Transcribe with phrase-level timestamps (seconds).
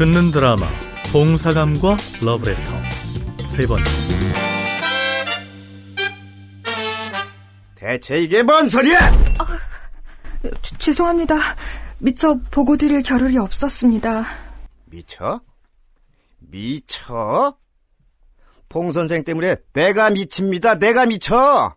[0.00, 0.66] 듣는 드라마
[1.12, 2.72] 봉사감과 러브레터
[3.46, 3.84] 세 번째
[7.74, 8.98] 대체 이게 뭔 소리야?
[8.98, 9.60] 아,
[10.62, 11.36] 주, 죄송합니다.
[11.98, 14.24] 미처 보고 드릴 겨를이 없었습니다.
[14.86, 15.42] 미쳐?
[16.38, 17.58] 미쳐?
[18.70, 20.78] 봉 선생 때문에 내가 미칩니다.
[20.78, 21.76] 내가 미쳐.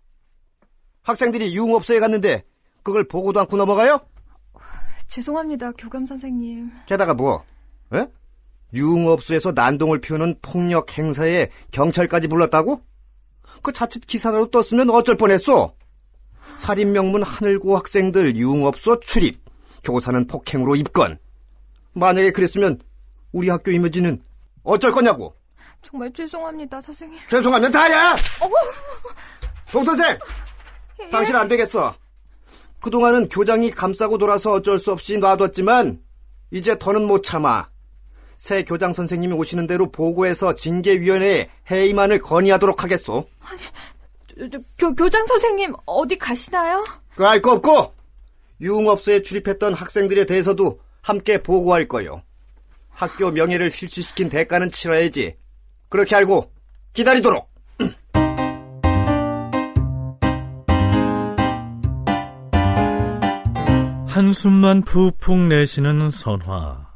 [1.02, 2.46] 학생들이 융업소에 갔는데
[2.84, 4.00] 그걸 보고도 않고 넘어가요?
[5.08, 6.71] 죄송합니다, 교감 선생님.
[6.85, 7.44] 게다가 뭐?
[7.94, 8.08] 에?
[8.74, 12.82] 융업소에서 난동을 피우는 폭력 행사에 경찰까지 불렀다고?
[13.62, 15.74] 그 자칫 기사로 떴으면 어쩔 뻔했어.
[16.58, 19.42] 살인 명문 하늘고 학생들 융업소 출입,
[19.84, 21.18] 교사는 폭행으로 입건.
[21.94, 22.80] 만약에 그랬으면
[23.32, 24.22] 우리 학교 이미지는
[24.64, 25.36] 어쩔 거냐고.
[25.82, 27.20] 정말 죄송합니다, 선생님.
[27.30, 28.16] 죄송하면 다야!
[29.72, 30.18] 동 선생!
[31.02, 31.10] 예.
[31.10, 31.94] 당신 안 되겠어.
[32.80, 36.02] 그동안은 교장이 감싸고 돌아서 어쩔 수 없이 놔뒀지만
[36.52, 37.73] 이제 더는 못 참아.
[38.38, 43.26] 새 교장 선생님이 오시는 대로 보고해서 징계위원회에 해임안을 건의하도록 하겠소.
[43.41, 46.84] 아니, 교, 교장 선생님 어디 가시나요?
[47.16, 47.94] 그 알 거 없고
[48.62, 52.22] 유흥업소에 출입했던 학생들에 대해서도 함께 보고할 거요.
[52.90, 55.35] 학교 명예를 실추시킨 대가는 치러야지.
[55.90, 56.52] 그렇게 알고
[56.94, 57.50] 기다리도록.
[64.07, 66.93] 한숨만 푹푹 내쉬는 선화.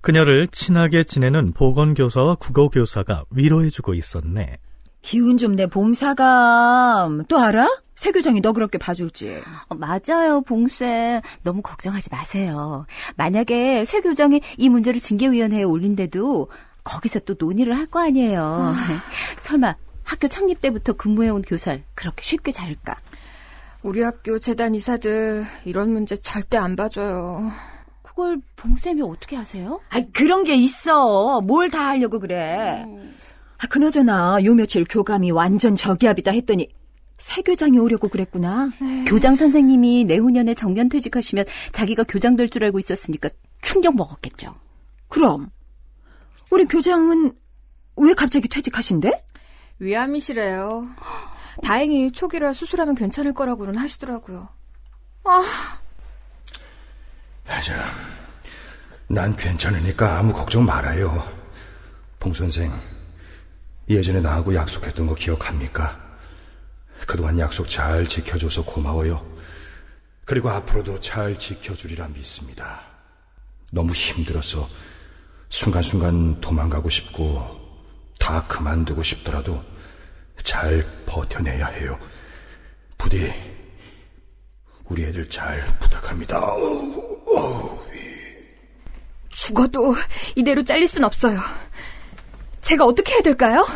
[0.00, 4.58] 그녀를 친하게 지내는 보건교사와 국어교사가 위로해주고 있었네.
[5.02, 7.24] 기운 좀 내 봉사감.
[7.28, 7.68] 또 알아?
[7.94, 9.40] 새 교장이 너 그렇게 봐줄지.
[9.68, 11.20] 어, 맞아요, 봉쌤.
[11.42, 12.86] 너무 걱정하지 마세요.
[13.16, 16.48] 만약에 새 교장이 이 문제를 징계위원회에 올린데도
[16.84, 18.42] 거기서 또 논의를 할 거 아니에요.
[18.42, 18.74] 아.
[19.38, 22.96] 설마 학교 창립 때부터 근무해온 교사를 그렇게 쉽게 자를까?
[23.82, 27.52] 우리 학교 재단 이사들 이런 문제 절대 안 봐줘요.
[28.10, 29.80] 그걸 봉쌤이 어떻게 하세요?
[29.88, 31.40] 아 그런 게 있어.
[31.42, 32.84] 뭘 다 하려고 그래.
[32.86, 33.14] 음.
[33.58, 36.68] 아, 그나저나 요 며칠 교감이 완전 저기압이다 했더니
[37.18, 38.70] 새 교장이 오려고 그랬구나.
[38.82, 38.88] 에이.
[38.88, 39.04] 네.
[39.04, 43.28] 교장 선생님이 내후년에 정년 퇴직하시면 자기가 교장 될 줄 알고 있었으니까
[43.62, 44.54] 충격 먹었겠죠.
[45.08, 45.50] 그럼
[46.50, 47.32] 우리 교장은
[47.96, 49.12] 왜 갑자기 퇴직하신대?
[49.78, 50.88] 위암이시래요.
[51.62, 54.48] 다행히 초기라 수술하면 괜찮을 거라고는 하시더라고요.
[55.24, 55.79] 아.
[57.50, 57.84] 맞아.
[59.08, 61.28] 난 괜찮으니까 아무 걱정 말아요.
[62.20, 62.72] 봉 선생,
[63.88, 66.00] 예전에 나하고 약속했던 거 기억합니까?
[67.08, 69.28] 그동안 약속 잘 지켜줘서 고마워요.
[70.24, 72.82] 그리고 앞으로도 잘 지켜주리라 믿습니다.
[73.72, 74.68] 너무 힘들어서
[75.48, 77.58] 순간순간 도망가고 싶고
[78.20, 79.60] 다 그만두고 싶더라도
[80.44, 81.98] 잘 버텨내야 해요.
[82.96, 83.32] 부디
[84.84, 86.40] 우리 애들 잘 부탁합니다.
[89.54, 89.94] 죽어도
[90.36, 91.38] 이대로 잘릴 순 없어요.
[92.60, 93.66] 제가 어떻게 해야 될까요?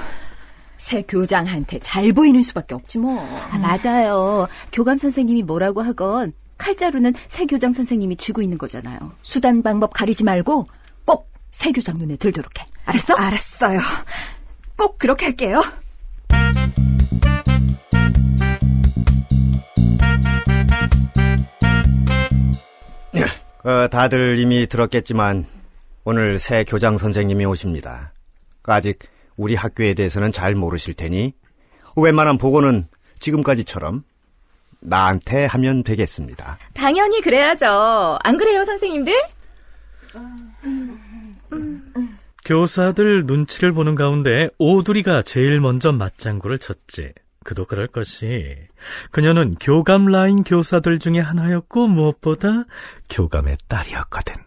[0.78, 3.20] 새 교장한테 잘 보이는 수밖에 없지 뭐.
[3.50, 4.46] 아, 맞아요.
[4.72, 8.98] 교감 선생님이 뭐라고 하건 칼자루는 새 교장 선생님이 쥐고 있는 거잖아요.
[9.22, 10.68] 수단 방법 가리지 말고
[11.04, 12.66] 꼭 새 교장 눈에 들도록 해.
[12.84, 13.14] 알았어?
[13.14, 13.80] 알았어요.
[14.76, 15.62] 꼭 그렇게 할게요.
[23.64, 25.46] 어, 다들 이미 들었겠지만
[26.04, 28.12] 오늘 새 교장 선생님이 오십니다.
[28.64, 28.98] 아직
[29.36, 31.32] 우리 학교에 대해서는 잘 모르실 테니
[31.96, 32.88] 웬만한 보고는
[33.18, 34.04] 지금까지처럼
[34.80, 36.58] 나한테 하면 되겠습니다.
[36.74, 38.18] 당연히 그래야죠.
[38.22, 39.14] 안 그래요, 선생님들?
[42.44, 47.14] 교사들 눈치를 보는 가운데 오두리가 제일 먼저 맞장구를 쳤지.
[47.44, 48.56] 그도 그럴 것이
[49.10, 52.64] 그녀는 교감 라인 교사들 중에 하나였고 무엇보다
[53.08, 54.43] 교감의 딸이었거든.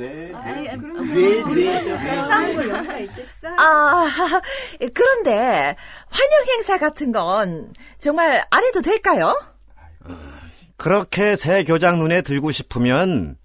[0.00, 3.48] 네, 네, 네, 네, 있겠어?
[3.58, 4.08] 아,
[4.94, 5.76] 그런데
[6.08, 9.38] 환영 행사 같은 건 정말 안 해도 될까요?
[10.78, 13.36] 그렇게 새 교장 눈에 들고 싶으면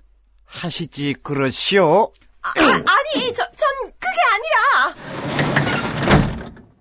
[0.46, 2.14] 하시지 그러시오.
[2.42, 4.96] 아, 아니, 저, 전 그게 아니라.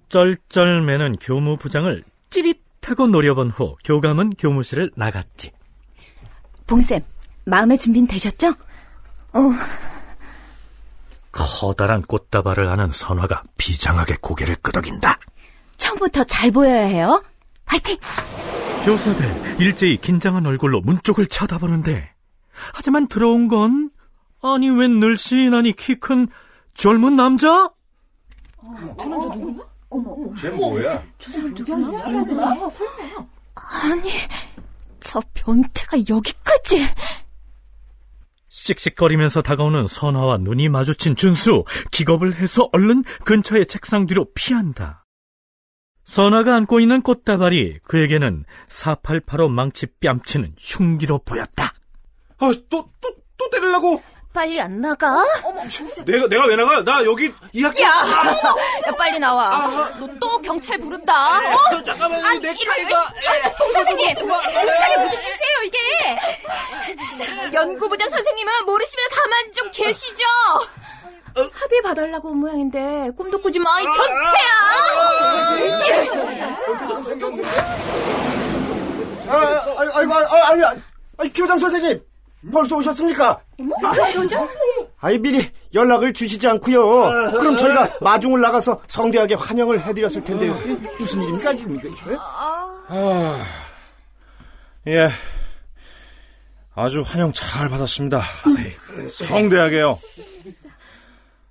[0.08, 5.50] 쩔쩔매는 교무부장을 찌릿하고 노려본 후 교감은 교무실을 나갔지.
[6.68, 7.00] 봉쌤,
[7.46, 8.54] 마음의 준비는 되셨죠?
[9.34, 9.40] 어.
[11.32, 15.18] 커다란 꽃다발을 하는 선화가 비장하게 고개를 끄덕인다.
[15.76, 17.22] 처음부터 잘 보여야 해요.
[17.66, 17.96] 화이팅!
[18.84, 22.12] 교사들 일제히 긴장한 얼굴로 문 쪽을 쳐다보는데
[22.74, 23.90] 하지만 들어온 건
[24.42, 26.28] 아니 웬 늘씬하니 키 큰
[26.74, 27.64] 젊은 남자?
[28.58, 29.64] 어, 저 남자 누구야?
[29.88, 30.36] 어머, 어머.
[30.36, 31.02] 쟤 뭐야?
[31.18, 32.68] 저 사람 누구야?
[32.68, 33.26] 설마.
[33.54, 34.10] 아니,
[35.00, 36.86] 저 변태가 여기까지.
[38.64, 45.04] 씩씩거리면서 다가오는 선화와 눈이 마주친 준수, 기겁을 해서 얼른 근처의 책상 뒤로 피한다.
[46.04, 51.74] 선화가 안고 있는 꽃다발이 그에게는 488로 망치 뺨치는 흉기로 보였다.
[52.38, 54.02] 아, 또, 또, 또 때리려고?
[54.34, 55.24] 빨리 안 나가?
[56.04, 56.82] 내가, 내가 왜 나가?
[56.82, 57.82] 나 여기 이 학교.
[57.84, 59.56] 야, 야 빨리 나와.
[60.00, 61.38] 너 또 경찰 부른다.
[61.38, 61.84] 어?
[61.84, 63.12] 잠깐만, 내 타이가.
[63.56, 65.78] 봉 선생님, 무식하게 무슨 짓이에요 이게?
[67.52, 70.24] 연구부장 선생님은 모르시면 가만 좀 계시죠.
[71.52, 74.44] 합의 봐달라고 온 모양인데 꿈도 꾸지 마, 이 변태야.
[79.28, 80.80] 아, 아이, 아이고, 아, 아니, 아니,
[81.18, 82.00] 아니, 교장 선생님,
[82.52, 83.40] 벌써 오셨습니까?
[84.12, 84.48] 교장?
[85.00, 87.30] 아이, 미리 연락을 주시지 않고요.
[87.38, 90.54] 그럼 저희가 마중을 나가서 성대하게 환영을 해드렸을 텐데요.
[90.98, 91.88] 무슨 일입니까, 지금 이게?
[91.88, 92.16] 예?
[92.88, 93.44] 아,
[94.88, 95.08] 예.
[96.74, 98.22] 아주 환영 잘 받았습니다.
[99.10, 99.98] 성대하게요.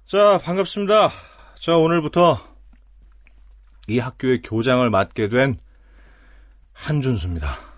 [0.05, 1.11] 자, 반갑습니다.
[1.59, 2.39] 자, 오늘부터
[3.87, 5.57] 이 학교의 교장을 맡게 된
[6.73, 7.72] 한준수입니다.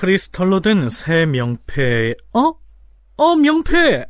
[0.00, 2.52] 크리스털로 된 새 명패, 어?
[3.16, 4.06] 어, 명패!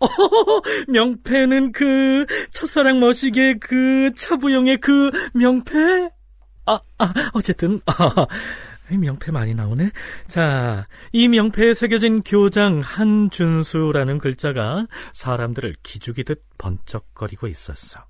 [0.00, 0.06] 어,
[0.88, 6.10] 명패는 그, 첫사랑 머시기의 그, 차부용의 그, 명패?
[6.64, 8.26] 아, 아, 어쨌든, 아,
[8.90, 9.90] 이 명패 많이 나오네.
[10.28, 18.00] 자, 이 명패에 새겨진 교장 한준수라는 글자가 사람들을 기죽이듯 번쩍거리고 있었어.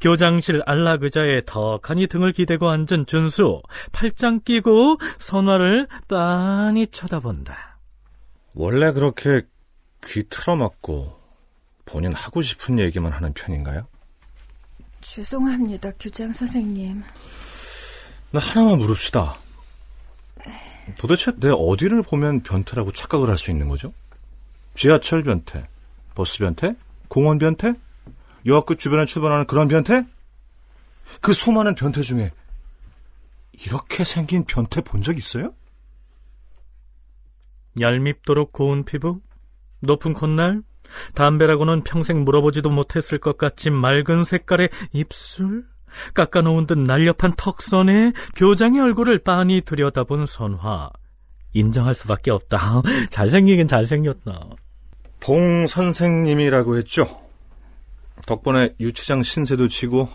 [0.00, 3.62] 교장실 안락의자에 덕하니 등을 기대고 앉은 준수,
[3.92, 7.78] 팔짱 끼고 선화를 빤히 쳐다본다.
[8.54, 9.42] 원래 그렇게
[10.06, 11.18] 귀 틀어막고
[11.86, 13.86] 본인 하고 싶은 얘기만 하는 편인가요?
[15.00, 17.02] 죄송합니다, 교장 선생님.
[18.30, 19.36] 나 하나만 물읍시다.
[20.98, 23.92] 도대체 내 어디를 보면 변태라고 착각을 할 수 있는 거죠?
[24.74, 25.66] 지하철 변태,
[26.14, 26.74] 버스 변태,
[27.08, 27.74] 공원 변태,
[28.46, 30.04] 여학교 주변에 출발하는 그런 변태?
[31.20, 32.30] 그 수많은 변태 중에
[33.52, 35.54] 이렇게 생긴 변태 본 적 있어요?
[37.80, 39.20] 얄밉도록 고운 피부,
[39.80, 40.62] 높은 콧날,
[41.14, 45.64] 담배라고는 평생 물어보지도 못했을 것 같이 맑은 색깔의 입술,
[46.14, 50.90] 깎아놓은 듯 날렵한 턱선에 교장의 얼굴을 빤히 들여다본 선화.
[51.52, 52.82] 인정할 수밖에 없다.
[53.10, 54.50] 잘생기긴 잘생겼다.
[55.20, 57.23] 봉 선생님이라고 했죠.
[58.26, 60.08] 덕분에 유치장 신세도 치고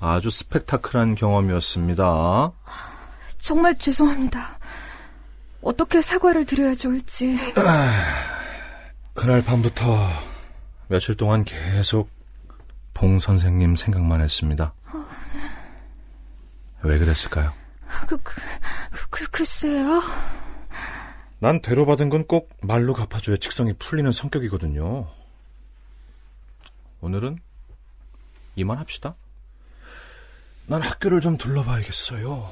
[0.00, 2.52] 아주 스펙타클한 경험이었습니다.
[3.38, 4.58] 정말 죄송합니다.
[5.62, 7.36] 어떻게 사과를 드려야 좋을지.
[9.14, 10.08] 그날 밤부터
[10.88, 12.10] 며칠 동안 계속
[12.94, 14.72] 봉 선생님 생각만 했습니다.
[16.82, 17.52] 왜 그랬을까요?
[18.06, 18.34] 그, 그,
[18.90, 20.02] 그, 그 글쎄요.
[21.40, 25.08] 난 대로 받은 건 꼭 말로 갚아줘야 직성이 풀리는 성격이거든요.
[27.00, 27.38] 오늘은
[28.56, 29.14] 이만 합시다.
[30.66, 32.50] 난 학교를 좀 둘러봐야겠어요.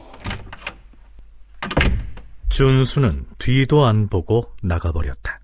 [2.48, 5.40] 준수는 뒤도 안 보고 나가버렸다.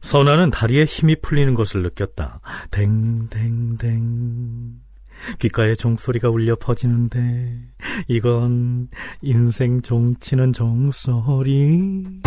[0.00, 2.40] 선아는 다리에 힘이 풀리는 것을 느꼈다.
[2.70, 4.80] 댕댕댕.
[5.38, 7.58] 귓가에 종소리가 울려 퍼지는데
[8.06, 8.88] 이건
[9.22, 12.20] 인생 종치는 종소리.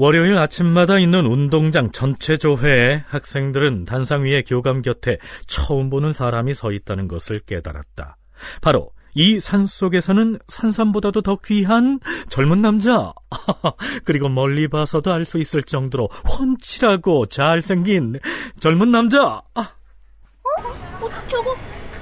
[0.00, 6.72] 월요일 아침마다 있는 운동장 전체 조회에 학생들은 단상 위에 교감 곁에 처음 보는 사람이 서
[6.72, 8.16] 있다는 것을 깨달았다.
[8.62, 13.12] 바로 이 산 속에서는 산삼보다도 더 귀한 젊은 남자.
[14.06, 18.20] 그리고 멀리 봐서도 알 수 있을 정도로 훤칠하고 잘생긴
[18.58, 19.18] 젊은 남자.
[19.54, 21.54] 아, 어, 저거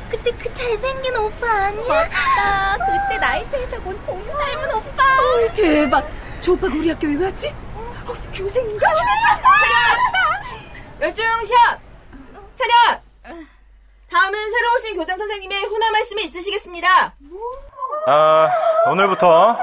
[0.09, 1.89] 그, 그때 그 잘생긴 오빠 아니야?
[1.89, 2.77] 맞다.
[3.09, 5.03] 그때 나이트에서 본 공유 닮은 오빠.
[5.17, 6.09] 헐, 대박.
[6.41, 7.53] 저 오빠가 우리 학교에 왜 왔지?
[8.09, 8.87] 혹시 교생인가?
[11.01, 11.81] 열중샷!
[12.57, 13.03] 차렷!
[14.11, 16.89] 다음은 새로 오신 교장 선생님의 훈화 말씀이 있으시겠습니다.
[18.07, 18.49] 아,
[18.87, 19.59] 오늘부터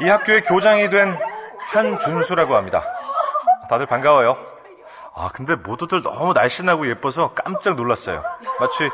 [0.00, 1.16] 이 학교의 교장이 된
[1.58, 2.84] 한준수라고 합니다.
[3.70, 4.36] 다들 반가워요.
[5.14, 8.24] 아, 근데 모두들 너무 날씬하고 예뻐서 깜짝 놀랐어요.
[8.58, 8.90] 마치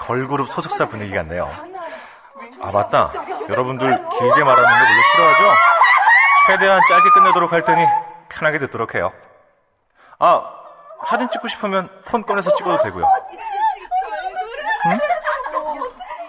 [0.00, 1.50] 걸그룹 소속사 분위기 같네요.
[2.60, 3.10] 아, 맞다.
[3.48, 3.88] 여러분들
[4.18, 5.71] 길게 말하는 거 별로 싫어하죠?
[6.46, 7.84] 최대한 짧게 끝내도록 할 테니
[8.28, 9.12] 편하게 듣도록 해요.
[10.18, 10.42] 아,
[11.06, 13.04] 사진 찍고 싶으면 폰 꺼내서 찍어도 되고요.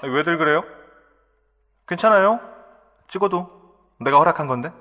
[0.03, 0.13] 응?
[0.13, 0.63] 왜들 그래요?
[1.87, 2.39] 괜찮아요.
[3.07, 3.49] 찍어도
[3.99, 4.71] 내가 허락한 건데.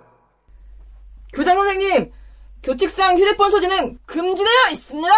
[1.33, 2.13] 교장 선생님,
[2.63, 5.15] 교칙상 휴대폰 소지는 금지되어 있습니다.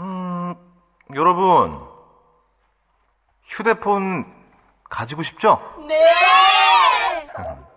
[0.00, 0.54] 음,
[1.14, 1.86] 여러분,
[3.44, 4.26] 휴대폰
[4.88, 5.60] 가지고 싶죠?
[5.86, 5.98] 네!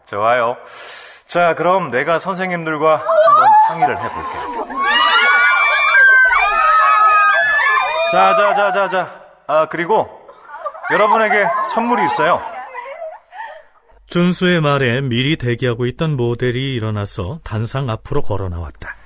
[0.05, 0.57] 좋아요.
[1.31, 4.65] 자, 그럼 내가 선생님들과 한번 상의를 해볼게요.
[8.11, 9.21] 자, 자, 자, 자, 자.
[9.47, 10.09] 아, 그리고
[10.91, 12.41] 여러분에게 선물이 있어요.
[14.07, 18.97] 준수의 말에 미리 대기하고 있던 모델이 일어나서 단상 앞으로 걸어 나왔다.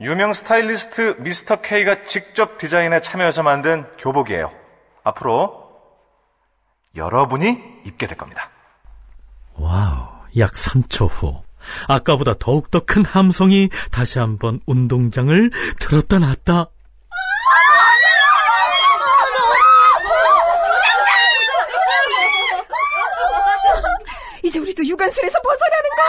[0.00, 4.52] 유명 스타일리스트 미스터 K가 직접 디자인에 참여해서 만든 교복이에요.
[5.02, 5.68] 앞으로
[6.94, 8.50] 여러분이 입게 될 겁니다.
[9.58, 11.42] Wow, 약 3초 후.
[11.88, 16.66] 아까보다 더욱더 큰 함성이 다시 한번 운동장을 들었다 놨다.
[24.42, 26.08] 이제 우리도 유관순에서 벗어나는 거야!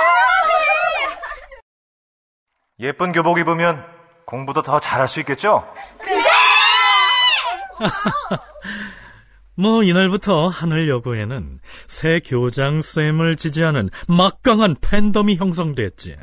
[2.80, 3.86] 예쁜 교복 입으면
[4.26, 5.72] 공부도 더 잘할 수 있겠죠?
[9.62, 16.18] 뭐 이날부터 하늘 여고에는 새 교장쌤을 지지하는 막강한 팬덤이 형성됐지.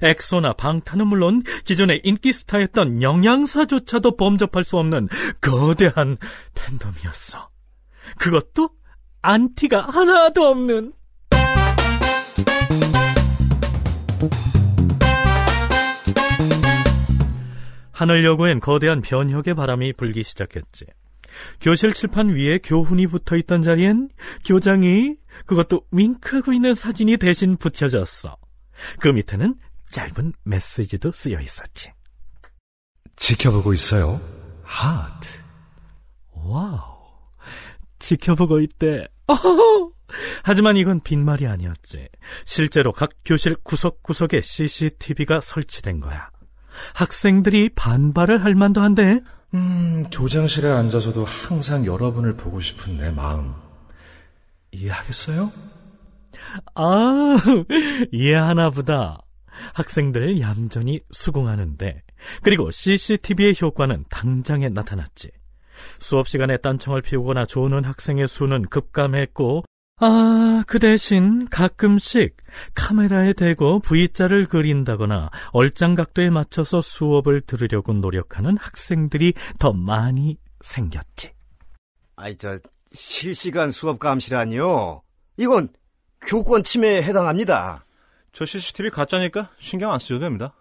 [0.00, 5.08] 엑소나 방탄은 물론 기존의 인기 스타였던 영양사조차도 범접할 수 없는
[5.42, 6.16] 거대한
[6.54, 7.50] 팬덤이었어.
[8.18, 8.70] 그것도
[9.20, 10.92] 안티가 하나도 없는.
[17.90, 20.86] 하늘여고엔 거대한 변혁의 바람이 불기 시작했지.
[21.60, 24.10] 교실 칠판 위에 교훈이 붙어 있던 자리엔
[24.44, 28.36] 교장이 그것도 윙크하고 있는 사진이 대신 붙여졌어.
[29.00, 29.54] 그 밑에는
[29.90, 31.92] 짧은 메시지도 쓰여 있었지.
[33.16, 34.20] 지켜보고 있어요.
[34.62, 35.28] 하트.
[36.32, 36.80] Wow.
[37.98, 39.06] 지켜보고 있대.
[39.26, 39.92] 어허허.
[40.44, 42.08] 하지만 이건 빈말이 아니었지.
[42.44, 46.30] 실제로 각 교실 구석구석에 CCTV가 설치된 거야.
[46.94, 49.20] 학생들이 반발을 할 만도 한데
[49.54, 53.52] 음, 교장실에 앉아서도 항상 여러분을 보고 싶은 내 마음.
[54.72, 55.50] 이해하겠어요?
[56.74, 57.36] 아,
[58.12, 59.20] 이해하나 보다.
[59.74, 62.02] 학생들 얌전히 수긍하는데,
[62.42, 65.30] 그리고 CCTV의 효과는 당장에 나타났지.
[65.98, 69.64] 수업 시간에 딴청을 피우거나 조는 학생의 수는 급감했고,
[70.04, 72.36] 아, 그 대신 가끔씩
[72.74, 81.30] 카메라에 대고 V자를 그린다거나 얼짱 각도에 맞춰서 수업을 들으려고 노력하는 학생들이 더 많이 생겼지.
[82.16, 82.58] 아이, 저,
[82.92, 85.02] 실시간 수업 감시라니요?
[85.36, 85.68] 이건
[86.26, 87.84] 교권 침해에 해당합니다.
[88.32, 90.52] 저 CCTV 가짜니까 신경 안 쓰셔도 됩니다.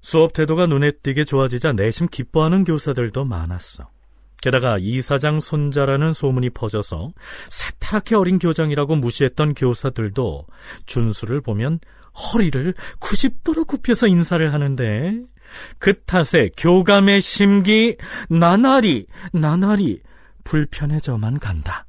[0.00, 3.90] 수업 태도가 눈에 띄게 좋아지자 내심 기뻐하는 교사들도 많았어.
[4.42, 7.12] 게다가 이사장 손자라는 소문이 퍼져서
[7.48, 10.46] 새파랗게 어린 교장이라고 무시했던 교사들도
[10.86, 11.80] 준수를 보면
[12.14, 15.20] 허리를 90도로 굽혀서 인사를 하는데
[15.78, 17.96] 그 탓에 교감의 심기
[18.28, 20.00] 나날이 나날이
[20.44, 21.86] 불편해져만 간다.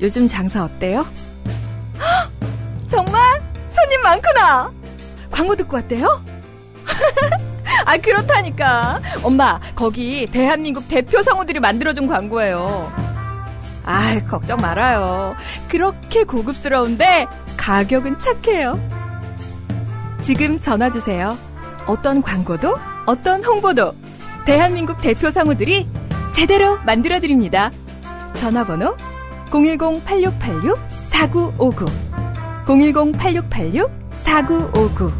[0.00, 1.06] 요즘 장사 어때요?
[2.88, 3.42] 정말?
[3.70, 4.72] 손님 많구나.
[5.30, 6.22] 광고 듣고 왔대요?
[7.86, 9.00] 아, 그렇다니까.
[9.22, 12.92] 엄마, 거기 대한민국 대표 성우들이 만들어준 광고예요.
[13.84, 15.36] 아, 걱정 말아요.
[15.68, 18.80] 그렇게 고급스러운데 가격은 착해요.
[20.22, 21.36] 지금 전화 주세요.
[21.86, 23.92] 어떤 광고도, 어떤 홍보도
[24.46, 25.86] 대한민국 대표 성우들이
[26.32, 27.70] 제대로 만들어 드립니다.
[28.34, 28.96] 전화번호
[29.50, 31.88] 010-8686-4959
[32.66, 35.12] 010-8686-4959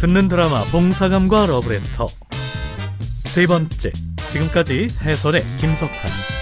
[0.00, 2.06] 듣는 드라마 봉사감과 러브레터.
[3.00, 3.90] 세 번째
[4.30, 5.96] 지금까지 해설의 김석환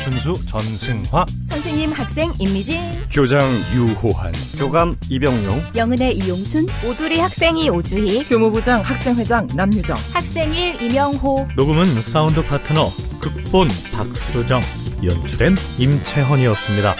[0.05, 2.79] 준수 전승화 선생님 학생 임미진
[3.11, 3.41] 교장
[3.73, 4.31] 유호한.
[4.59, 5.73] 교감 이병용.
[5.75, 9.97] 영은의 이용순 오두리 학생 이 오주희 교무부장 학생회장 남유정.
[10.13, 12.87] 학생일 임영호 녹음은 사운드 파트너
[13.23, 14.61] 극본 박수정
[15.03, 16.95] 연출엔 임채헌이었습니다.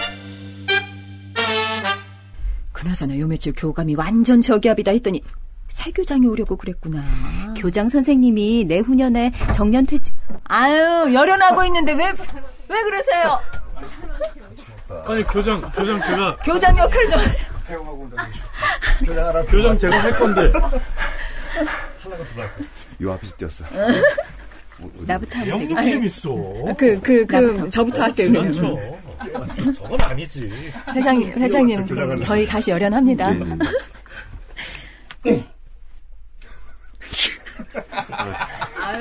[2.73, 5.21] 그나저나 요 며칠 교감이 완전 저기압이다 했더니
[5.69, 7.05] 새 교장이 오려고 그랬구나.
[7.55, 12.13] 교장 선생님이 내후년에 정년 퇴직 아유 열연하고 있는데 왜
[12.75, 13.41] 왜 그러세요?
[15.07, 17.21] 아니 교장 교장 제가 교장 역할 좀.
[19.49, 20.53] 교장 제가 할 건데
[23.03, 23.65] 요 앞에서 뛰었어.
[25.07, 25.91] 나부터 하면 되겠지?
[25.91, 26.35] 재밌어.
[26.77, 28.33] 그, 그, 그, 저부터 할게요.
[28.33, 28.77] 그렇죠.
[29.77, 30.51] 저건 아니지.
[30.89, 33.31] 회장님, 회장님, 그럼 저희 다시 열연합니다.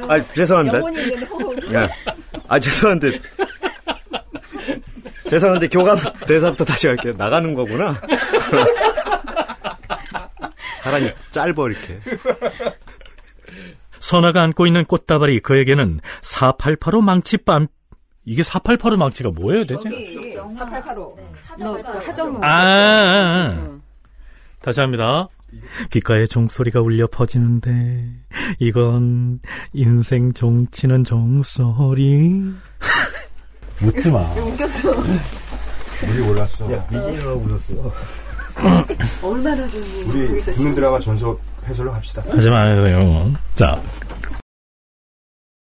[0.07, 0.77] 아, 죄송합니다.
[0.77, 1.73] 영혼이 있는 호흡.
[1.73, 1.89] 야,
[2.47, 3.19] 아, 죄송한데.
[5.33, 5.97] 죄송한데, 교감
[6.27, 7.13] 대사부터 다시 할게요.
[7.17, 7.99] 나가는 거구나.
[10.83, 11.99] 사람이 짧어, 이렇게.
[13.99, 17.67] 선아가 안고 있는 꽃다발이 그에게는 4885 망치밤
[18.25, 19.89] 이게 4885 망치가 뭐예요, 대체?
[20.35, 21.17] 4885.
[21.59, 22.39] 너, 그 하정우.
[22.43, 23.79] 아, 아, 아.
[24.61, 25.27] 다시 합니다.
[25.89, 28.07] 귓가에 종소리가 울려 퍼지는데
[28.59, 29.39] 이건
[29.73, 32.53] 인생 종치는 종소리.
[33.83, 34.19] 웃지 마.
[34.33, 34.95] 웃겼어.
[36.09, 36.65] 우리 올랐어.
[36.89, 37.73] 미진이가 웃었어.
[39.21, 39.83] 얼마나 좀.
[40.07, 42.21] 우리 듣는 드라마 전속 해설로 합시다.
[42.29, 43.33] 하지 마요.
[43.55, 43.81] 자,